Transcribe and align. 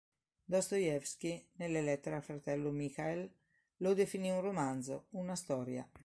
Dostoevskij, 0.53 1.47
nelle 1.57 1.79
lettere 1.81 2.15
al 2.15 2.21
fratello 2.23 2.71
Michael, 2.71 3.31
lo 3.77 3.93
definì 3.93 4.31
un 4.31 4.41
romanzo, 4.41 5.05
una 5.11 5.35
storia. 5.35 5.87